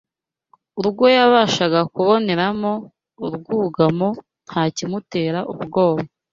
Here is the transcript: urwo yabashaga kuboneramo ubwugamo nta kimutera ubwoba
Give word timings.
urwo 0.79 1.05
yabashaga 1.17 1.79
kuboneramo 1.93 2.71
ubwugamo 3.25 4.07
nta 4.47 4.63
kimutera 4.75 5.39
ubwoba 5.53 6.03